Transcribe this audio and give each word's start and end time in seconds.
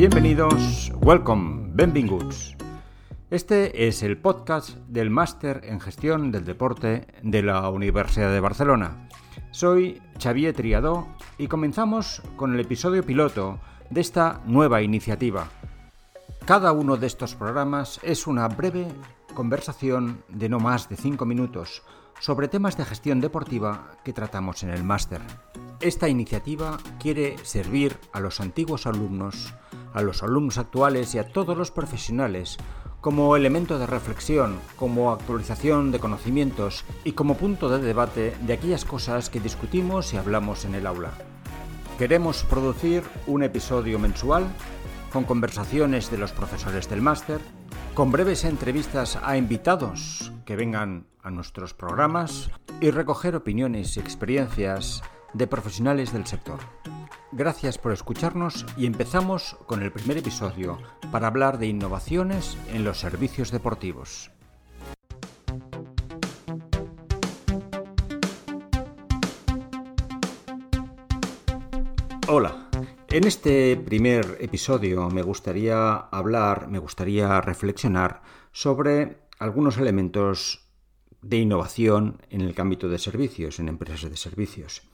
Bienvenidos, 0.00 0.90
welcome, 1.02 1.72
benvinguts. 1.74 2.56
Este 3.28 3.86
es 3.86 4.02
el 4.02 4.16
podcast 4.16 4.70
del 4.88 5.10
Máster 5.10 5.60
en 5.64 5.78
Gestión 5.78 6.32
del 6.32 6.46
Deporte 6.46 7.06
de 7.22 7.42
la 7.42 7.68
Universidad 7.68 8.32
de 8.32 8.40
Barcelona. 8.40 9.10
Soy 9.50 10.00
Xavier 10.18 10.54
Triadó 10.54 11.06
y 11.36 11.48
comenzamos 11.48 12.22
con 12.36 12.54
el 12.54 12.60
episodio 12.60 13.04
piloto 13.04 13.60
de 13.90 14.00
esta 14.00 14.40
nueva 14.46 14.80
iniciativa. 14.80 15.50
Cada 16.46 16.72
uno 16.72 16.96
de 16.96 17.06
estos 17.06 17.34
programas 17.34 18.00
es 18.02 18.26
una 18.26 18.48
breve 18.48 18.88
conversación 19.34 20.24
de 20.30 20.48
no 20.48 20.60
más 20.60 20.88
de 20.88 20.96
5 20.96 21.26
minutos 21.26 21.82
sobre 22.20 22.48
temas 22.48 22.78
de 22.78 22.86
gestión 22.86 23.20
deportiva 23.20 23.98
que 24.02 24.14
tratamos 24.14 24.62
en 24.62 24.70
el 24.70 24.82
máster. 24.82 25.20
Esta 25.80 26.08
iniciativa 26.08 26.78
quiere 26.98 27.36
servir 27.42 27.98
a 28.12 28.20
los 28.20 28.40
antiguos 28.40 28.86
alumnos, 28.86 29.54
a 29.92 30.02
los 30.02 30.22
alumnos 30.22 30.58
actuales 30.58 31.14
y 31.14 31.18
a 31.18 31.32
todos 31.32 31.56
los 31.56 31.70
profesionales 31.70 32.58
como 33.00 33.34
elemento 33.34 33.78
de 33.78 33.86
reflexión, 33.86 34.58
como 34.76 35.10
actualización 35.10 35.90
de 35.90 36.00
conocimientos 36.00 36.84
y 37.04 37.12
como 37.12 37.36
punto 37.36 37.70
de 37.70 37.78
debate 37.78 38.36
de 38.42 38.52
aquellas 38.52 38.84
cosas 38.84 39.30
que 39.30 39.40
discutimos 39.40 40.12
y 40.12 40.18
hablamos 40.18 40.64
en 40.64 40.74
el 40.74 40.86
aula. 40.86 41.12
Queremos 41.98 42.44
producir 42.44 43.02
un 43.26 43.42
episodio 43.42 43.98
mensual 43.98 44.44
con 45.12 45.24
conversaciones 45.24 46.10
de 46.10 46.18
los 46.18 46.32
profesores 46.32 46.88
del 46.88 47.02
máster, 47.02 47.40
con 47.94 48.12
breves 48.12 48.44
entrevistas 48.44 49.18
a 49.22 49.36
invitados 49.36 50.32
que 50.44 50.56
vengan 50.56 51.06
a 51.22 51.30
nuestros 51.30 51.74
programas 51.74 52.50
y 52.80 52.90
recoger 52.90 53.34
opiniones 53.34 53.96
y 53.96 54.00
experiencias 54.00 55.02
de 55.34 55.46
profesionales 55.46 56.12
del 56.12 56.26
sector. 56.26 56.58
Gracias 57.32 57.78
por 57.78 57.92
escucharnos 57.92 58.66
y 58.76 58.86
empezamos 58.86 59.56
con 59.66 59.82
el 59.82 59.92
primer 59.92 60.18
episodio 60.18 60.78
para 61.12 61.28
hablar 61.28 61.58
de 61.58 61.68
innovaciones 61.68 62.58
en 62.72 62.82
los 62.82 62.98
servicios 62.98 63.52
deportivos. 63.52 64.32
Hola, 72.26 72.68
en 73.08 73.24
este 73.24 73.76
primer 73.76 74.36
episodio 74.40 75.08
me 75.08 75.22
gustaría 75.22 75.94
hablar, 75.94 76.66
me 76.66 76.80
gustaría 76.80 77.40
reflexionar 77.40 78.22
sobre 78.50 79.18
algunos 79.38 79.78
elementos 79.78 80.68
de 81.22 81.36
innovación 81.36 82.22
en 82.28 82.40
el 82.40 82.54
ámbito 82.60 82.88
de 82.88 82.98
servicios, 82.98 83.60
en 83.60 83.68
empresas 83.68 84.10
de 84.10 84.16
servicios. 84.16 84.89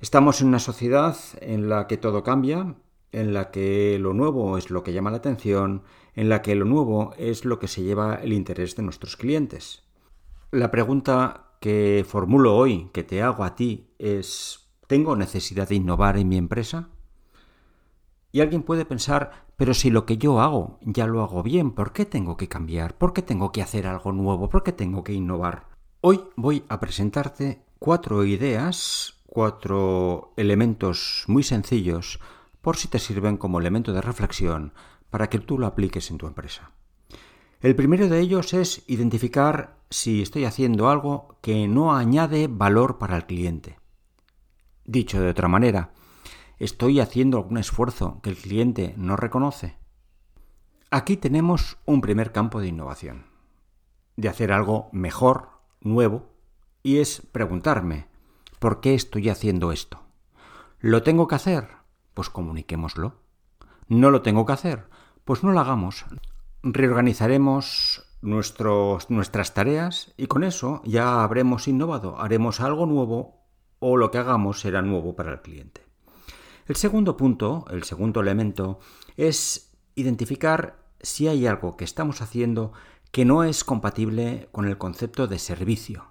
Estamos 0.00 0.40
en 0.40 0.48
una 0.48 0.60
sociedad 0.60 1.14
en 1.42 1.68
la 1.68 1.86
que 1.86 1.98
todo 1.98 2.22
cambia, 2.22 2.74
en 3.12 3.34
la 3.34 3.50
que 3.50 3.98
lo 4.00 4.14
nuevo 4.14 4.56
es 4.56 4.70
lo 4.70 4.82
que 4.82 4.94
llama 4.94 5.10
la 5.10 5.18
atención, 5.18 5.82
en 6.14 6.30
la 6.30 6.40
que 6.40 6.54
lo 6.54 6.64
nuevo 6.64 7.12
es 7.18 7.44
lo 7.44 7.58
que 7.58 7.68
se 7.68 7.82
lleva 7.82 8.14
el 8.14 8.32
interés 8.32 8.76
de 8.76 8.82
nuestros 8.82 9.18
clientes. 9.18 9.82
La 10.52 10.70
pregunta 10.70 11.50
que 11.60 12.06
formulo 12.08 12.56
hoy, 12.56 12.88
que 12.94 13.02
te 13.02 13.20
hago 13.20 13.44
a 13.44 13.54
ti, 13.54 13.90
es 13.98 14.70
¿tengo 14.86 15.16
necesidad 15.16 15.68
de 15.68 15.74
innovar 15.74 16.16
en 16.16 16.30
mi 16.30 16.38
empresa? 16.38 16.88
Y 18.32 18.40
alguien 18.40 18.62
puede 18.62 18.86
pensar, 18.86 19.48
pero 19.58 19.74
si 19.74 19.90
lo 19.90 20.06
que 20.06 20.16
yo 20.16 20.40
hago 20.40 20.78
ya 20.80 21.06
lo 21.06 21.22
hago 21.22 21.42
bien, 21.42 21.72
¿por 21.72 21.92
qué 21.92 22.06
tengo 22.06 22.38
que 22.38 22.48
cambiar? 22.48 22.96
¿Por 22.96 23.12
qué 23.12 23.20
tengo 23.20 23.52
que 23.52 23.60
hacer 23.60 23.86
algo 23.86 24.12
nuevo? 24.12 24.48
¿Por 24.48 24.62
qué 24.62 24.72
tengo 24.72 25.04
que 25.04 25.12
innovar? 25.12 25.68
Hoy 26.00 26.22
voy 26.36 26.64
a 26.70 26.80
presentarte 26.80 27.66
cuatro 27.78 28.24
ideas, 28.24 29.19
cuatro 29.30 30.34
elementos 30.36 31.24
muy 31.26 31.42
sencillos, 31.42 32.20
por 32.60 32.76
si 32.76 32.88
te 32.88 32.98
sirven 32.98 33.38
como 33.38 33.58
elemento 33.58 33.92
de 33.92 34.02
reflexión 34.02 34.74
para 35.08 35.30
que 35.30 35.38
tú 35.38 35.58
lo 35.58 35.66
apliques 35.66 36.10
en 36.10 36.18
tu 36.18 36.26
empresa. 36.26 36.72
El 37.60 37.74
primero 37.74 38.08
de 38.08 38.20
ellos 38.20 38.52
es 38.52 38.82
identificar 38.86 39.78
si 39.88 40.20
estoy 40.20 40.44
haciendo 40.44 40.90
algo 40.90 41.38
que 41.40 41.68
no 41.68 41.94
añade 41.94 42.48
valor 42.48 42.98
para 42.98 43.16
el 43.16 43.26
cliente. 43.26 43.78
Dicho 44.84 45.20
de 45.20 45.30
otra 45.30 45.48
manera, 45.48 45.92
¿Estoy 46.60 47.00
haciendo 47.00 47.38
algún 47.38 47.56
esfuerzo 47.56 48.20
que 48.22 48.28
el 48.28 48.36
cliente 48.36 48.92
no 48.98 49.16
reconoce? 49.16 49.78
Aquí 50.90 51.16
tenemos 51.16 51.78
un 51.86 52.02
primer 52.02 52.32
campo 52.32 52.60
de 52.60 52.68
innovación, 52.68 53.24
de 54.16 54.28
hacer 54.28 54.52
algo 54.52 54.90
mejor, 54.92 55.52
nuevo, 55.80 56.26
y 56.82 56.98
es 56.98 57.22
preguntarme, 57.32 58.08
¿por 58.60 58.80
qué 58.80 58.94
estoy 58.94 59.28
haciendo 59.28 59.72
esto? 59.72 60.00
¿Lo 60.78 61.02
tengo 61.02 61.26
que 61.26 61.34
hacer? 61.34 61.68
Pues 62.14 62.30
comuniquémoslo. 62.30 63.16
¿No 63.88 64.10
lo 64.10 64.22
tengo 64.22 64.46
que 64.46 64.52
hacer? 64.52 64.88
Pues 65.24 65.42
no 65.42 65.50
lo 65.50 65.58
hagamos. 65.58 66.04
Reorganizaremos 66.62 68.04
nuestros, 68.22 69.10
nuestras 69.10 69.54
tareas 69.54 70.12
y 70.16 70.26
con 70.26 70.44
eso 70.44 70.82
ya 70.84 71.24
habremos 71.24 71.66
innovado, 71.66 72.20
haremos 72.20 72.60
algo 72.60 72.86
nuevo 72.86 73.40
o 73.78 73.96
lo 73.96 74.10
que 74.10 74.18
hagamos 74.18 74.60
será 74.60 74.82
nuevo 74.82 75.16
para 75.16 75.32
el 75.32 75.40
cliente. 75.40 75.86
El 76.66 76.76
segundo 76.76 77.16
punto, 77.16 77.64
el 77.70 77.82
segundo 77.82 78.20
elemento, 78.20 78.78
es 79.16 79.72
identificar 79.94 80.84
si 81.00 81.28
hay 81.28 81.46
algo 81.46 81.76
que 81.78 81.84
estamos 81.84 82.20
haciendo 82.20 82.72
que 83.10 83.24
no 83.24 83.42
es 83.42 83.64
compatible 83.64 84.48
con 84.52 84.68
el 84.68 84.76
concepto 84.76 85.26
de 85.26 85.38
servicio, 85.38 86.09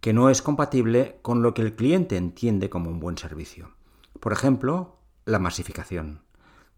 que 0.00 0.12
no 0.12 0.30
es 0.30 0.42
compatible 0.42 1.18
con 1.22 1.42
lo 1.42 1.54
que 1.54 1.62
el 1.62 1.74
cliente 1.74 2.16
entiende 2.16 2.70
como 2.70 2.90
un 2.90 3.00
buen 3.00 3.18
servicio. 3.18 3.70
Por 4.18 4.32
ejemplo, 4.32 4.96
la 5.24 5.38
masificación. 5.38 6.22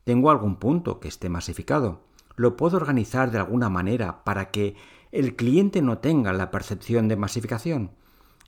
¿Tengo 0.04 0.30
algún 0.30 0.56
punto 0.56 1.00
que 1.00 1.08
esté 1.08 1.28
masificado? 1.28 2.00
¿Lo 2.36 2.56
puedo 2.56 2.76
organizar 2.76 3.30
de 3.30 3.38
alguna 3.38 3.68
manera 3.68 4.24
para 4.24 4.50
que 4.50 4.74
el 5.12 5.36
cliente 5.36 5.82
no 5.82 5.98
tenga 5.98 6.32
la 6.32 6.50
percepción 6.50 7.08
de 7.08 7.16
masificación? 7.16 7.92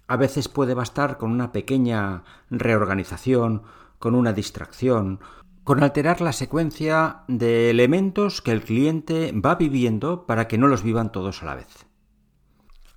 A 0.06 0.16
veces 0.16 0.48
puede 0.48 0.74
bastar 0.74 1.18
con 1.18 1.30
una 1.30 1.52
pequeña 1.52 2.24
reorganización 2.50 3.62
con 4.04 4.14
una 4.14 4.34
distracción, 4.34 5.20
con 5.64 5.82
alterar 5.82 6.20
la 6.20 6.34
secuencia 6.34 7.22
de 7.26 7.70
elementos 7.70 8.42
que 8.42 8.52
el 8.52 8.62
cliente 8.62 9.32
va 9.32 9.54
viviendo 9.54 10.26
para 10.26 10.46
que 10.46 10.58
no 10.58 10.68
los 10.68 10.82
vivan 10.82 11.10
todos 11.10 11.42
a 11.42 11.46
la 11.46 11.54
vez. 11.54 11.86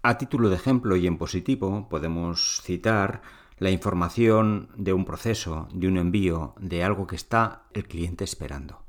A 0.02 0.18
título 0.18 0.50
de 0.50 0.56
ejemplo 0.56 0.96
y 0.96 1.08
en 1.08 1.18
positivo 1.18 1.90
podemos 1.90 2.62
citar 2.64 3.22
la 3.58 3.72
información 3.72 4.70
de 4.76 4.94
un 4.94 5.06
proceso, 5.06 5.68
de 5.74 5.88
un 5.88 5.98
envío, 5.98 6.54
de 6.60 6.84
algo 6.84 7.08
que 7.08 7.16
está 7.16 7.64
el 7.74 7.88
cliente 7.88 8.24
esperando. 8.24 8.84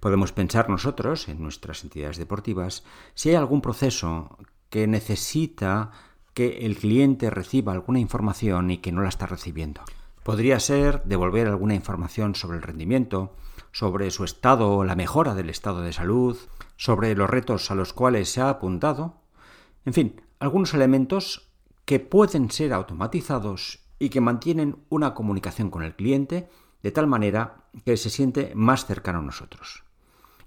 Podemos 0.00 0.32
pensar 0.32 0.68
nosotros, 0.68 1.28
en 1.28 1.42
nuestras 1.42 1.82
entidades 1.82 2.18
deportivas, 2.18 2.84
si 3.14 3.30
hay 3.30 3.36
algún 3.36 3.62
proceso 3.62 4.36
que 4.68 4.86
necesita 4.86 5.92
que 6.34 6.66
el 6.66 6.76
cliente 6.76 7.30
reciba 7.30 7.72
alguna 7.72 8.00
información 8.00 8.70
y 8.70 8.78
que 8.78 8.92
no 8.92 9.02
la 9.02 9.08
está 9.08 9.26
recibiendo. 9.26 9.80
Podría 10.22 10.60
ser 10.60 11.02
devolver 11.04 11.48
alguna 11.48 11.74
información 11.74 12.34
sobre 12.34 12.58
el 12.58 12.62
rendimiento, 12.62 13.34
sobre 13.72 14.10
su 14.10 14.24
estado 14.24 14.72
o 14.72 14.84
la 14.84 14.94
mejora 14.94 15.34
del 15.34 15.48
estado 15.48 15.80
de 15.80 15.92
salud, 15.92 16.36
sobre 16.76 17.14
los 17.14 17.30
retos 17.30 17.70
a 17.70 17.74
los 17.74 17.92
cuales 17.92 18.30
se 18.30 18.40
ha 18.40 18.50
apuntado, 18.50 19.23
en 19.84 19.92
fin, 19.92 20.20
algunos 20.38 20.74
elementos 20.74 21.50
que 21.84 22.00
pueden 22.00 22.50
ser 22.50 22.72
automatizados 22.72 23.80
y 23.98 24.08
que 24.08 24.20
mantienen 24.20 24.76
una 24.88 25.14
comunicación 25.14 25.70
con 25.70 25.82
el 25.82 25.94
cliente 25.94 26.48
de 26.82 26.90
tal 26.90 27.06
manera 27.06 27.64
que 27.84 27.96
se 27.96 28.10
siente 28.10 28.52
más 28.54 28.86
cercano 28.86 29.20
a 29.20 29.22
nosotros. 29.22 29.84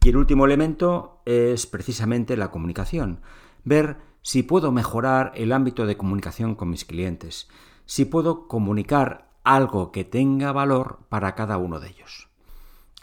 Y 0.03 0.09
el 0.09 0.17
último 0.17 0.45
elemento 0.45 1.21
es 1.25 1.67
precisamente 1.67 2.37
la 2.37 2.51
comunicación, 2.51 3.21
ver 3.63 3.97
si 4.21 4.43
puedo 4.43 4.71
mejorar 4.71 5.31
el 5.35 5.51
ámbito 5.51 5.85
de 5.85 5.97
comunicación 5.97 6.55
con 6.55 6.69
mis 6.69 6.85
clientes, 6.85 7.49
si 7.85 8.05
puedo 8.05 8.47
comunicar 8.47 9.31
algo 9.43 9.91
que 9.91 10.03
tenga 10.03 10.51
valor 10.51 10.99
para 11.09 11.35
cada 11.35 11.57
uno 11.57 11.79
de 11.79 11.89
ellos. 11.89 12.29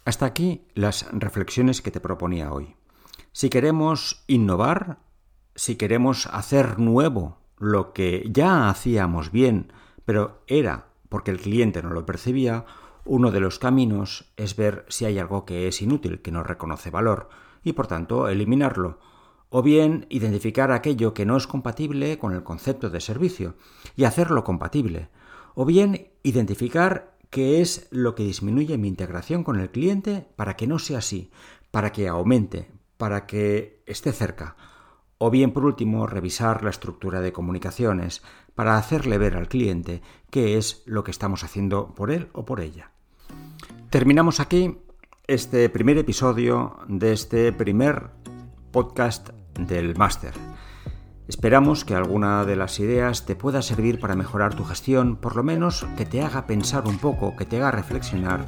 Hasta 0.05 0.27
aquí 0.27 0.67
las 0.75 1.11
reflexiones 1.13 1.81
que 1.81 1.91
te 1.91 2.01
proponía 2.01 2.53
hoy. 2.53 2.77
Si 3.33 3.49
queremos 3.49 4.23
innovar, 4.27 4.99
si 5.55 5.77
queremos 5.77 6.27
hacer 6.27 6.79
nuevo 6.79 7.39
lo 7.59 7.93
que 7.93 8.29
ya 8.31 8.69
hacíamos 8.69 9.31
bien, 9.31 9.73
pero 10.05 10.43
era 10.47 10.87
porque 11.09 11.31
el 11.31 11.41
cliente 11.41 11.83
no 11.83 11.91
lo 11.91 12.07
percibía, 12.07 12.65
uno 13.05 13.31
de 13.31 13.41
los 13.41 13.59
caminos 13.59 14.33
es 14.37 14.57
ver 14.57 14.85
si 14.89 15.05
hay 15.05 15.19
algo 15.19 15.45
que 15.45 15.69
es 15.69 15.81
inútil, 15.83 16.23
que 16.23 16.33
no 16.33 16.43
reconoce 16.43 16.91
valor, 16.91 17.29
y 17.63 17.73
por 17.73 17.87
tanto 17.87 18.29
eliminarlo, 18.29 18.99
o 19.51 19.63
bien 19.63 20.07
identificar 20.09 20.73
aquello 20.73 21.15
que 21.15 21.27
no 21.27 21.37
es 21.37 21.47
compatible 21.47 22.19
con 22.19 22.33
el 22.33 22.43
concepto 22.43 22.91
de 22.91 23.01
servicio 23.01 23.55
y 23.95 24.05
hacerlo 24.05 24.43
compatible, 24.43 25.09
o 25.55 25.65
bien 25.65 26.09
identificar 26.23 27.17
qué 27.31 27.61
es 27.61 27.87
lo 27.91 28.15
que 28.15 28.25
disminuye 28.25 28.79
mi 28.79 28.89
integración 28.89 29.45
con 29.45 29.61
el 29.61 29.71
cliente 29.71 30.27
para 30.37 30.57
que 30.57 30.67
no 30.67 30.79
sea 30.79 30.99
así, 30.99 31.31
para 31.71 31.93
que 31.93 32.09
aumente, 32.09 32.71
para 32.97 33.27
que 33.27 33.83
esté 33.87 34.13
cerca. 34.13 34.57
O 35.19 35.31
bien, 35.31 35.53
por 35.53 35.65
último, 35.65 36.07
revisar 36.07 36.65
la 36.65 36.71
estructura 36.71 37.21
de 37.21 37.33
comunicaciones 37.33 38.23
para 38.55 38.77
hacerle 38.77 39.19
ver 39.19 39.37
al 39.37 39.49
cliente 39.49 40.03
qué 40.31 40.57
es 40.59 40.83
lo 40.87 41.05
que 41.05 41.11
estamos 41.11 41.45
haciendo 41.45 41.95
por 41.95 42.11
él 42.11 42.29
o 42.33 42.45
por 42.45 42.61
ella. 42.61 42.91
Terminamos 43.91 44.41
aquí 44.41 44.79
este 45.27 45.69
primer 45.69 45.99
episodio 45.99 46.79
de 46.89 47.13
este 47.13 47.53
primer 47.53 48.11
podcast 48.73 49.31
del 49.59 49.97
máster. 49.97 50.33
Esperamos 51.29 51.85
que 51.85 51.95
alguna 51.95 52.45
de 52.45 52.57
las 52.57 52.79
ideas 52.81 53.25
te 53.25 53.35
pueda 53.35 53.63
servir 53.63 53.99
para 53.99 54.17
mejorar 54.17 54.55
tu 54.55 54.65
gestión, 54.65 55.17
por 55.17 55.37
lo 55.37 55.43
menos 55.43 55.87
que 55.97 56.05
te 56.05 56.21
haga 56.21 56.47
pensar 56.47 56.87
un 56.87 56.99
poco, 56.99 57.35
que 57.37 57.47
te 57.47 57.57
haga 57.57 57.71
reflexionar 57.71 58.47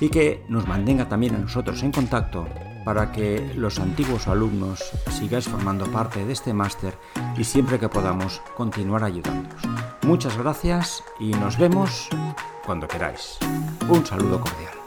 y 0.00 0.10
que 0.10 0.44
nos 0.48 0.68
mantenga 0.68 1.08
también 1.08 1.34
a 1.34 1.38
nosotros 1.38 1.82
en 1.82 1.90
contacto 1.90 2.46
para 2.84 3.12
que 3.12 3.52
los 3.56 3.78
antiguos 3.78 4.28
alumnos 4.28 4.80
sigáis 5.10 5.48
formando 5.48 5.86
parte 5.86 6.24
de 6.24 6.32
este 6.32 6.52
máster 6.52 6.94
y 7.36 7.44
siempre 7.44 7.78
que 7.78 7.88
podamos 7.88 8.42
continuar 8.56 9.04
ayudándonos. 9.04 9.62
Muchas 10.02 10.36
gracias 10.36 11.02
y 11.18 11.30
nos 11.30 11.58
vemos 11.58 12.08
cuando 12.64 12.86
queráis. 12.86 13.38
Un 13.88 14.04
saludo 14.04 14.40
cordial. 14.40 14.83